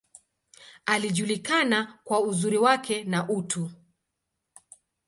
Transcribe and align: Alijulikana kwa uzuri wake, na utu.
Alijulikana 0.85 1.99
kwa 2.03 2.19
uzuri 2.21 2.57
wake, 2.57 3.03
na 3.03 3.29
utu. 3.29 3.69